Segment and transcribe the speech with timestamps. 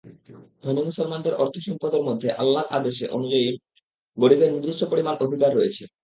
[0.63, 3.47] ধনী মুসলমানদের অর্থসম্পদের মধ্যে আল্লাহর আদেশ অনুযায়ী
[4.17, 5.83] গরিবের নির্দিষ্ট পরিমাণ অধিকার রয়েছে।